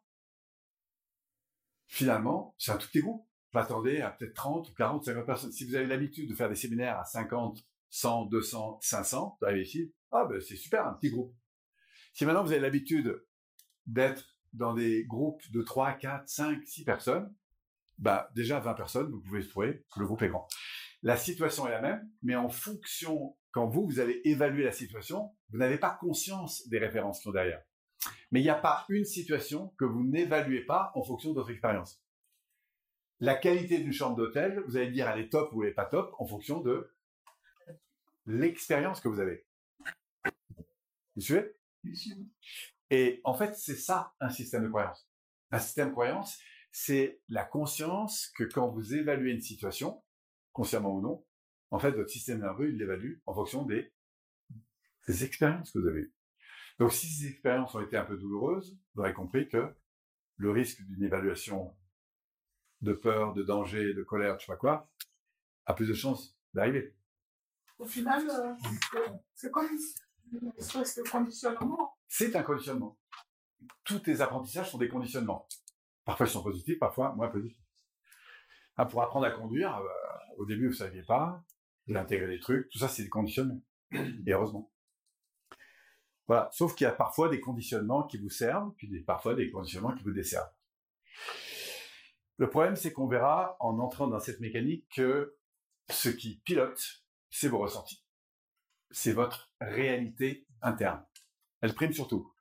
finalement 1.87 2.55
c'est 2.57 2.71
un 2.71 2.77
tout 2.77 2.87
petit 2.87 3.01
groupe. 3.01 3.27
Je 3.51 3.59
m'attendais 3.59 4.01
à 4.01 4.11
peut-être 4.11 4.33
30 4.33 4.69
ou 4.69 4.73
40, 4.73 5.05
50 5.05 5.25
personnes. 5.25 5.51
Si 5.51 5.65
vous 5.65 5.75
avez 5.75 5.85
l'habitude 5.85 6.29
de 6.29 6.35
faire 6.35 6.49
des 6.49 6.55
séminaires 6.55 6.99
à 6.99 7.05
50, 7.05 7.63
100, 7.89 8.25
200, 8.25 8.79
500, 8.81 9.37
vous 9.39 9.45
arrivez 9.45 9.61
ici, 9.61 9.93
ah 10.11 10.25
ben 10.25 10.41
c'est 10.41 10.57
super, 10.57 10.85
un 10.85 10.93
petit 10.93 11.09
groupe. 11.09 11.33
Si 12.13 12.25
maintenant 12.25 12.43
vous 12.43 12.51
avez 12.51 12.61
l'habitude 12.61 13.23
d'être 13.85 14.35
dans 14.53 14.73
des 14.73 15.05
groupes 15.05 15.41
de 15.51 15.61
3, 15.61 15.93
4, 15.93 16.27
5, 16.27 16.65
6 16.65 16.83
personnes, 16.83 17.33
bah, 17.97 18.29
déjà 18.35 18.59
20 18.59 18.73
personnes, 18.73 19.11
vous 19.11 19.21
pouvez 19.21 19.47
trouver 19.47 19.85
que 19.93 19.99
le 19.99 20.05
groupe 20.05 20.21
est 20.21 20.29
grand. 20.29 20.47
La 21.01 21.17
situation 21.17 21.67
est 21.67 21.71
la 21.71 21.81
même, 21.81 22.09
mais 22.23 22.35
en 22.35 22.49
fonction, 22.49 23.37
quand 23.51 23.67
vous, 23.67 23.85
vous 23.85 23.99
allez 23.99 24.21
évaluer 24.23 24.63
la 24.63 24.71
situation, 24.71 25.31
vous 25.49 25.57
n'avez 25.57 25.77
pas 25.77 25.97
conscience 25.99 26.67
des 26.67 26.79
références 26.79 27.19
qui 27.19 27.23
sont 27.23 27.31
derrière. 27.31 27.61
Mais 28.31 28.39
il 28.39 28.43
n'y 28.43 28.49
a 28.49 28.55
pas 28.55 28.85
une 28.89 29.05
situation 29.05 29.73
que 29.77 29.85
vous 29.85 30.03
n'évaluez 30.03 30.65
pas 30.65 30.91
en 30.95 31.03
fonction 31.03 31.31
de 31.31 31.35
votre 31.35 31.51
expérience. 31.51 32.01
La 33.19 33.35
qualité 33.35 33.77
d'une 33.77 33.93
chambre 33.93 34.17
d'hôtel, 34.17 34.61
vous 34.67 34.77
allez 34.77 34.91
dire 34.91 35.07
elle 35.07 35.21
est 35.21 35.29
top 35.29 35.53
ou 35.53 35.63
elle 35.63 35.69
n'est 35.69 35.75
pas 35.75 35.85
top 35.85 36.13
en 36.19 36.25
fonction 36.25 36.59
de 36.59 36.91
l'expérience 38.25 38.99
que 38.99 39.07
vous 39.07 39.19
avez. 39.19 39.45
Vous 41.15 41.21
suivez? 41.21 41.55
Et 42.89 43.21
en 43.23 43.33
fait, 43.33 43.55
c'est 43.55 43.75
ça 43.75 44.13
un 44.19 44.29
système 44.29 44.63
de 44.63 44.69
croyance. 44.69 45.07
Un 45.51 45.59
système 45.59 45.89
de 45.89 45.93
croyance, 45.93 46.39
c'est 46.77 47.21
la 47.29 47.45
conscience 47.45 48.33
que 48.35 48.43
quand 48.43 48.67
vous 48.67 48.95
évaluez 48.95 49.31
une 49.31 49.39
situation, 49.39 50.03
consciemment 50.51 50.93
ou 50.93 50.99
non, 50.99 51.25
en 51.71 51.79
fait, 51.79 51.91
votre 51.91 52.09
système 52.09 52.41
nerveux, 52.41 52.69
il 52.69 52.77
l'évalue 52.77 53.19
en 53.25 53.33
fonction 53.33 53.63
des, 53.63 53.93
expériences 55.07 55.71
que 55.71 55.79
vous 55.79 55.87
avez 55.87 56.01
eues. 56.01 56.13
Donc, 56.77 56.91
si 56.91 57.07
ces 57.07 57.27
expériences 57.27 57.73
ont 57.75 57.79
été 57.79 57.95
un 57.95 58.03
peu 58.03 58.17
douloureuses, 58.17 58.77
vous 58.93 59.01
aurez 59.01 59.13
compris 59.13 59.47
que 59.47 59.73
le 60.35 60.51
risque 60.51 60.81
d'une 60.81 61.01
évaluation 61.01 61.73
de 62.81 62.91
peur, 62.91 63.33
de 63.33 63.43
danger, 63.43 63.93
de 63.93 64.03
colère, 64.03 64.37
je 64.37 64.45
sais 64.45 64.51
pas 64.51 64.57
quoi, 64.57 64.91
a 65.67 65.73
plus 65.73 65.87
de 65.87 65.93
chances 65.93 66.37
d'arriver. 66.53 66.93
Au 67.79 67.85
final, 67.85 68.29
euh, 68.29 68.53
c'est 69.33 69.49
comme 69.49 69.69
une 70.33 70.51
espèce 70.57 70.97
de 70.97 71.09
conditionnement. 71.09 71.95
C'est 72.09 72.35
un 72.35 72.43
conditionnement. 72.43 72.99
Tous 73.85 73.99
tes 73.99 74.19
apprentissages 74.19 74.71
sont 74.71 74.77
des 74.77 74.89
conditionnements. 74.89 75.47
Parfois, 76.05 76.27
ils 76.27 76.31
sont 76.31 76.43
positifs, 76.43 76.79
parfois 76.79 77.13
moins 77.15 77.27
positifs. 77.27 77.65
Ah, 78.77 78.85
pour 78.85 79.01
apprendre 79.01 79.25
à 79.25 79.31
conduire, 79.31 79.75
euh, 79.77 79.87
au 80.37 80.45
début, 80.45 80.67
vous 80.67 80.73
ne 80.73 80.77
saviez 80.77 81.03
pas, 81.03 81.43
vous 81.87 81.95
intégré 81.95 82.27
des 82.27 82.39
trucs, 82.39 82.69
tout 82.69 82.79
ça, 82.79 82.87
c'est 82.87 83.03
des 83.03 83.09
conditionnements. 83.09 83.61
Et 83.91 84.31
heureusement. 84.31 84.71
Voilà. 86.27 86.49
Sauf 86.51 86.75
qu'il 86.75 86.85
y 86.85 86.87
a 86.87 86.93
parfois 86.93 87.29
des 87.29 87.39
conditionnements 87.39 88.03
qui 88.03 88.17
vous 88.17 88.29
servent, 88.29 88.73
puis 88.77 88.87
parfois 89.01 89.35
des 89.35 89.49
conditionnements 89.51 89.93
qui 89.93 90.03
vous 90.03 90.11
desservent. 90.11 90.51
Le 92.37 92.49
problème, 92.49 92.75
c'est 92.75 92.91
qu'on 92.91 93.07
verra, 93.07 93.55
en 93.59 93.79
entrant 93.79 94.07
dans 94.07 94.19
cette 94.19 94.39
mécanique, 94.39 94.87
que 94.93 95.37
ce 95.89 96.09
qui 96.09 96.41
pilote, 96.43 97.03
c'est 97.29 97.47
vos 97.47 97.59
ressentis. 97.59 98.03
C'est 98.91 99.13
votre 99.13 99.51
réalité 99.61 100.45
interne. 100.61 101.05
Elle 101.61 101.73
prime 101.73 101.93
surtout. 101.93 102.34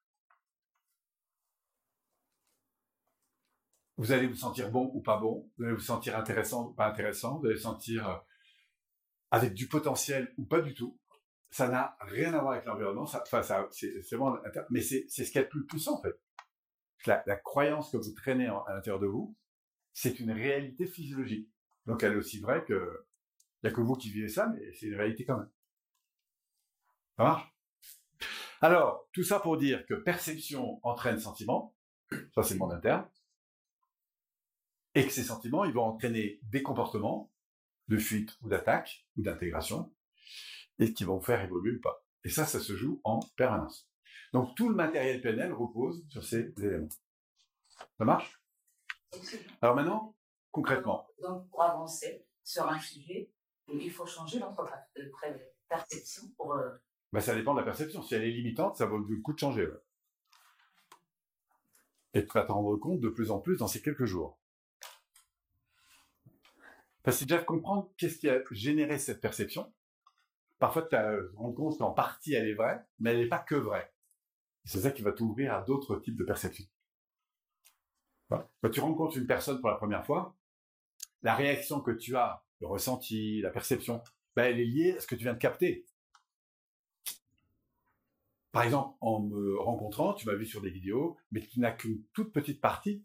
Vous 3.97 4.13
allez 4.13 4.27
vous 4.27 4.35
sentir 4.35 4.71
bon 4.71 4.91
ou 4.95 5.01
pas 5.01 5.19
bon, 5.19 5.51
vous 5.57 5.65
allez 5.65 5.75
vous 5.75 5.81
sentir 5.81 6.17
intéressant 6.17 6.69
ou 6.69 6.73
pas 6.73 6.89
intéressant, 6.89 7.39
vous 7.39 7.47
allez 7.47 7.55
vous 7.55 7.61
sentir 7.61 8.09
euh, 8.09 8.17
avec 9.31 9.55
du 9.55 9.69
potentiel 9.69 10.33
ou 10.37 10.45
pas 10.45 10.61
du 10.61 10.75
tout. 10.75 10.99
Ça 11.51 11.69
n'a 11.69 11.97
rien 12.01 12.35
à 12.35 12.41
voir 12.41 12.53
avec 12.53 12.65
l'environnement, 12.65 13.03
enfin, 13.03 13.43
ça, 13.43 13.69
c'est, 13.71 14.01
vraiment, 14.13 14.37
mais 14.71 14.81
c'est, 14.81 15.07
ce 15.09 15.31
qui 15.31 15.39
est 15.39 15.43
le 15.43 15.49
plus 15.49 15.65
puissant, 15.67 15.99
en 15.99 16.03
fait. 16.03 16.21
La, 17.07 17.23
la 17.27 17.37
croyance 17.37 17.93
que 17.93 17.97
vous 17.97 18.13
traînez 18.13 18.47
à 18.49 18.75
l'intérieur 18.75 18.99
de 18.99 19.07
vous, 19.07 19.37
c'est 19.93 20.19
une 20.19 20.33
réalité 20.33 20.87
physiologique. 20.87 21.49
Donc, 21.87 22.03
elle 22.03 22.15
est 22.15 22.17
aussi 22.17 22.41
vraie 22.41 22.65
que, 22.65 23.07
il 23.63 23.67
n'y 23.67 23.73
a 23.73 23.77
que 23.77 23.81
vous 23.81 23.95
qui 23.95 24.11
vivez 24.11 24.29
ça, 24.29 24.49
mais 24.49 24.73
c'est 24.73 24.87
une 24.87 24.97
réalité 24.97 25.25
quand 25.25 25.39
même. 25.39 25.51
Ça 27.17 27.23
marche? 27.23 27.55
Alors, 28.61 29.07
tout 29.13 29.23
ça 29.23 29.39
pour 29.39 29.57
dire 29.57 29.87
que 29.87 29.95
perception 29.95 30.81
entraîne 30.83 31.21
sentiment. 31.21 31.77
Ça, 32.35 32.43
c'est 32.43 32.55
le 32.55 32.61
monde 32.61 32.73
interne 32.73 33.09
et 34.95 35.05
que 35.07 35.13
ces 35.13 35.25
sentiments, 35.25 35.65
ils 35.65 35.73
vont 35.73 35.85
entraîner 35.85 36.39
des 36.45 36.63
comportements 36.63 37.31
de 37.89 37.99
fuite 37.99 38.37
ou 38.43 38.49
d'attaque 38.49 39.07
ou 39.17 39.23
d'intégration, 39.23 39.93
et 40.79 40.93
qui 40.95 41.05
vont 41.05 41.21
faire 41.21 41.43
évoluer 41.43 41.77
ou 41.77 41.81
pas. 41.81 42.05
Et 42.25 42.29
ça, 42.31 42.47
ça 42.47 42.61
se 42.61 42.75
joue 42.77 43.01
en 43.05 43.21
permanence. 43.37 43.89
Donc 44.33 44.55
tout 44.57 44.69
le 44.69 44.75
matériel 44.75 45.21
PNL 45.21 45.53
repose 45.53 46.05
sur 46.09 46.25
ces 46.25 46.53
éléments. 46.59 46.89
Ça 47.99 48.05
marche? 48.05 48.41
Alors 49.63 49.77
maintenant, 49.77 50.17
concrètement. 50.51 51.07
Donc 51.23 51.49
pour 51.51 51.63
avancer 51.63 52.25
sur 52.43 52.69
un 52.69 52.79
sujet, 52.81 53.31
il 53.69 53.91
faut 53.91 54.07
changer 54.07 54.39
notre 54.41 54.67
perception 55.69 56.23
pour. 56.37 56.55
euh, 56.55 56.71
Bah, 57.13 57.21
ça 57.21 57.35
dépend 57.35 57.55
de 57.55 57.61
la 57.61 57.65
perception. 57.65 58.03
Si 58.03 58.15
elle 58.15 58.25
est 58.25 58.31
limitante, 58.31 58.77
ça 58.77 58.87
vaut 58.87 58.99
le 58.99 59.17
coup 59.21 59.33
de 59.33 59.39
changer. 59.39 59.67
ouais. 59.67 59.79
Et 62.15 62.25
tu 62.27 62.33
vas 62.33 62.45
t'en 62.45 62.55
rendre 62.55 62.77
compte 62.77 63.01
de 63.01 63.09
plus 63.09 63.31
en 63.31 63.41
plus 63.41 63.59
dans 63.59 63.67
ces 63.69 63.83
quelques 63.83 64.05
jours. 64.05 64.39
Parce 67.05 67.19
que 67.19 67.25
déjà 67.25 67.43
comprendre 67.43 67.93
qu'est-ce 67.99 68.19
qui 68.19 68.29
a 68.29 68.41
généré 68.51 68.99
cette 68.99 69.21
perception. 69.21 69.73
Parfois, 70.59 70.83
tu 70.83 70.89
te 70.89 71.37
rends 71.37 71.53
compte 71.53 71.79
qu'en 71.79 71.93
partie, 71.93 72.33
elle 72.33 72.49
est 72.49 72.55
vraie, 72.55 72.83
mais 72.99 73.13
elle 73.13 73.19
n'est 73.19 73.29
pas 73.29 73.39
que 73.39 73.55
vraie. 73.55 73.93
C'est 74.65 74.81
ça 74.81 74.91
qui 74.91 75.03
va 75.03 75.13
t'ouvrir 75.13 75.53
à 75.55 75.63
d'autres 75.63 75.97
types 75.97 76.17
de 76.17 76.25
perceptions. 76.25 76.65
Quand 78.31 78.71
tu 78.73 78.81
rencontres 78.81 79.19
une 79.19 79.27
personne 79.27 79.61
pour 79.61 79.69
la 79.69 79.77
première 79.77 80.05
fois, 80.05 80.35
la 81.23 81.35
réaction 81.35 81.81
que 81.81 81.91
tu 81.91 82.17
as, 82.17 82.43
le 82.61 82.67
ressenti, 82.67 83.43
la 83.43 83.51
perception, 83.51 84.03
ben, 84.35 84.45
elle 84.45 84.59
est 84.59 84.65
liée 84.65 84.95
à 84.97 85.01
ce 85.01 85.07
que 85.07 85.15
tu 85.15 85.25
viens 85.25 85.35
de 85.35 85.39
capter. 85.39 85.85
Par 88.51 88.63
exemple, 88.63 88.97
en 89.01 89.21
me 89.21 89.59
rencontrant, 89.59 90.15
tu 90.15 90.27
m'as 90.27 90.35
vu 90.35 90.47
sur 90.47 90.63
des 90.63 90.71
vidéos, 90.71 91.19
mais 91.33 91.41
tu 91.43 91.61
n'as 91.61 91.73
qu'une 91.73 92.03
toute 92.15 92.33
petite 92.33 92.63
partie 92.63 93.05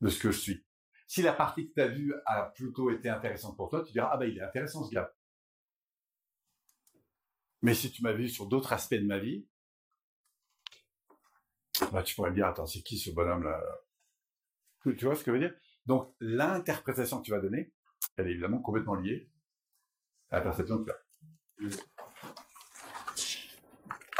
de 0.00 0.08
ce 0.08 0.20
que 0.20 0.30
je 0.30 0.38
suis. 0.38 0.64
Si 1.14 1.22
la 1.22 1.32
partie 1.32 1.68
que 1.68 1.74
tu 1.74 1.80
as 1.80 1.86
vue 1.86 2.12
a 2.26 2.46
plutôt 2.56 2.90
été 2.90 3.08
intéressante 3.08 3.56
pour 3.56 3.68
toi, 3.68 3.84
tu 3.84 3.92
diras, 3.92 4.10
ah 4.12 4.16
ben 4.16 4.28
il 4.28 4.36
est 4.36 4.42
intéressant 4.42 4.82
ce 4.82 4.92
gars. 4.92 5.14
Mais 7.62 7.72
si 7.72 7.92
tu 7.92 8.02
m'as 8.02 8.10
vu 8.12 8.28
sur 8.28 8.46
d'autres 8.46 8.72
aspects 8.72 8.96
de 8.96 9.06
ma 9.06 9.20
vie, 9.20 9.46
bah, 11.92 12.02
tu 12.02 12.16
pourrais 12.16 12.30
me 12.30 12.34
dire, 12.34 12.48
attends, 12.48 12.66
c'est 12.66 12.82
qui 12.82 12.98
ce 12.98 13.12
bonhomme-là? 13.12 13.62
Tu 14.82 15.04
vois 15.04 15.14
ce 15.14 15.22
que 15.22 15.30
je 15.30 15.36
veux 15.36 15.48
dire? 15.48 15.56
Donc, 15.86 16.12
l'interprétation 16.18 17.20
que 17.20 17.26
tu 17.26 17.30
vas 17.30 17.38
donner, 17.38 17.72
elle 18.16 18.26
est 18.26 18.32
évidemment 18.32 18.58
complètement 18.58 18.96
liée 18.96 19.30
à 20.32 20.38
la 20.38 20.42
perception 20.42 20.84
que 20.84 20.90
tu 20.90 20.90
as. 20.90 20.98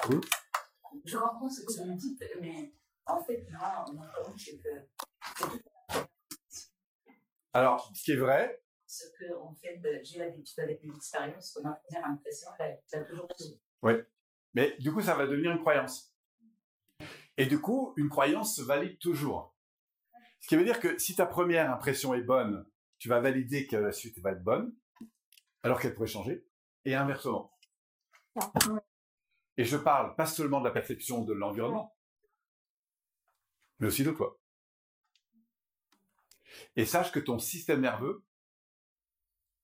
Cool. 0.02 0.20
Je 1.04 1.18
comprends 1.18 1.50
ce 1.50 1.62
que 1.62 1.72
vous 1.72 1.90
me 1.92 1.96
dites, 1.96 2.22
mais 2.40 2.72
en 3.06 3.20
fait, 3.24 3.44
moi, 3.50 3.84
mon 3.92 4.06
problème, 4.06 4.38
c'est 4.38 4.58
que 4.58 4.68
c'est 5.36 5.48
tout 5.48 5.63
Alors, 7.54 7.90
ce 7.94 8.02
qui 8.02 8.12
est 8.12 8.16
vrai, 8.16 8.60
ce 8.86 9.04
que, 9.18 9.34
en 9.36 9.54
fait, 9.54 9.80
j'ai 10.04 10.18
l'habitude 10.18 10.58
avec 10.60 10.82
mes 10.82 10.94
expériences, 10.94 11.54
que 11.54 11.62
ma 11.62 11.72
première 11.72 12.06
impression, 12.06 12.50
elle 12.58 12.80
elle 12.92 13.00
a 13.00 13.04
toujours 13.04 13.28
raison. 13.38 14.04
mais 14.54 14.76
du 14.78 14.92
coup, 14.92 15.00
ça 15.00 15.14
va 15.14 15.26
devenir 15.26 15.52
une 15.52 15.60
croyance. 15.60 16.14
Et 17.36 17.46
du 17.46 17.60
coup, 17.60 17.94
une 17.96 18.08
croyance 18.08 18.56
se 18.56 18.62
valide 18.62 18.98
toujours. 18.98 19.56
Ce 20.40 20.48
qui 20.48 20.56
veut 20.56 20.64
dire 20.64 20.80
que 20.80 20.98
si 20.98 21.16
ta 21.16 21.26
première 21.26 21.72
impression 21.72 22.12
est 22.14 22.22
bonne, 22.22 22.66
tu 22.98 23.08
vas 23.08 23.20
valider 23.20 23.66
que 23.66 23.76
la 23.76 23.92
suite 23.92 24.18
va 24.18 24.32
être 24.32 24.42
bonne, 24.42 24.74
alors 25.62 25.80
qu'elle 25.80 25.94
pourrait 25.94 26.06
changer, 26.06 26.46
et 26.84 26.94
inversement. 26.94 27.52
Et 29.56 29.64
je 29.64 29.76
parle 29.76 30.14
pas 30.16 30.26
seulement 30.26 30.60
de 30.60 30.66
la 30.66 30.72
perception 30.72 31.24
de 31.24 31.32
l'environnement, 31.32 31.96
mais 33.78 33.86
aussi 33.86 34.04
de 34.04 34.10
toi. 34.10 34.38
Et 36.76 36.86
sache 36.86 37.12
que 37.12 37.20
ton 37.20 37.38
système 37.38 37.80
nerveux, 37.80 38.24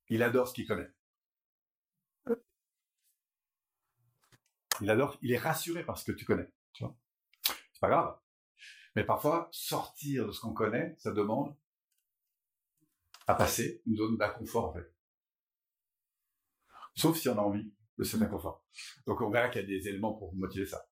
il 0.09 0.23
adore 0.23 0.49
ce 0.49 0.54
qu'il 0.54 0.66
connaît. 0.66 0.90
Il 4.80 4.90
adore, 4.90 5.18
il 5.23 5.32
est 5.32 5.38
rassuré 5.38 5.85
par 5.85 5.99
ce 5.99 6.04
que 6.04 6.12
tu 6.12 6.25
connais. 6.25 6.50
C'est 6.73 7.80
pas 7.80 7.88
grave. 7.88 8.18
Mais 8.97 9.04
parfois, 9.04 9.49
sortir 9.52 10.26
de 10.26 10.32
ce 10.32 10.40
qu'on 10.40 10.52
connaît, 10.52 10.97
ça 10.99 11.12
demande 11.12 11.56
à 13.26 13.35
passer 13.35 13.82
une 13.87 13.97
zone 13.97 14.16
d'inconfort. 14.16 14.76
Sauf 16.97 17.16
si 17.16 17.28
on 17.28 17.38
a 17.38 17.42
envie 17.42 17.73
de 17.99 18.04
cet 18.04 18.20
inconfort. 18.20 18.64
Donc 19.06 19.20
on 19.20 19.30
verra 19.30 19.49
qu'il 19.49 19.61
y 19.61 19.64
a 19.64 19.66
des 19.66 19.88
éléments 19.88 20.14
pour 20.14 20.35
motiver 20.35 20.66
ça. 20.66 20.89